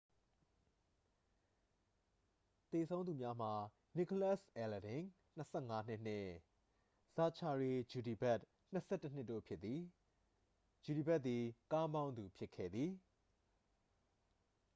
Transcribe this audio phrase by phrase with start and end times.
[2.71, 3.53] သေဆုံးသူများမှာ
[3.97, 5.01] နီကိုလတ်စ် အဲလဒင်
[5.41, 6.31] 25 နှစ်နှင့်
[7.15, 9.81] ဇာချာရီ ကျူဒီဘက် 21 နှစ်တို့ဖြစ်သည်
[10.83, 12.91] ကျူဒီဘက်သည် ကားမောင်းသူဖြစ်ခဲ့သည်